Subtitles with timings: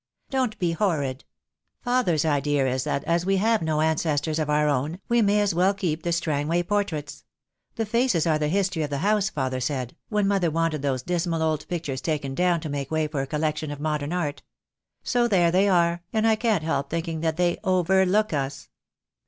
[0.31, 1.25] "Don't be horrid.
[1.83, 5.53] Father's idea is that as we have no ancestors of our own, we may as
[5.53, 7.23] well keep the Strangway portraits.
[7.75, 11.43] The faces are the history of the house, father said, when mother wanted those dismal
[11.43, 14.41] old pictures taken down to make way for a collection of modern art.
[15.03, 18.69] So there they are, and I can't help thinking that they overlook us."